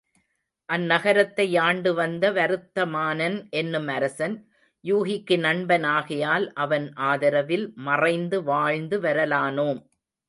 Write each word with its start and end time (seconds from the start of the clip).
அந் 0.69 0.85
நகரத்தை 0.85 1.45
ஆண்டுவந்த 1.59 2.31
வருத்தமானன் 2.31 3.49
என்னும் 3.49 3.87
அரசன், 3.87 4.35
யூகிக்கு 4.83 5.37
நண்பன் 5.39 5.83
ஆகையால் 5.91 6.47
அவன் 6.53 6.87
ஆதரவில் 7.03 7.67
மறைந்து 7.81 8.43
வாழ்ந்து 8.43 8.99
வரலானோம். 8.99 9.81